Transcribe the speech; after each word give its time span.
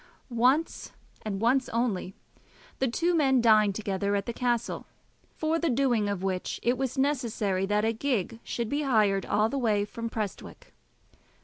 Once, 0.33 0.93
and 1.21 1.39
once 1.41 1.69
only, 1.69 2.15
the 2.79 2.87
two 2.87 3.13
men 3.13 3.39
dined 3.39 3.75
together 3.75 4.15
at 4.15 4.25
the 4.25 4.33
castle, 4.33 4.87
for 5.35 5.59
the 5.59 5.69
doing 5.69 6.09
of 6.09 6.23
which 6.23 6.59
it 6.63 6.75
was 6.75 6.97
necessary 6.97 7.67
that 7.67 7.85
a 7.85 7.93
gig 7.93 8.39
should 8.43 8.67
be 8.67 8.81
hired 8.81 9.27
all 9.27 9.47
the 9.47 9.59
way 9.59 9.85
from 9.85 10.09
Prestwick. 10.09 10.73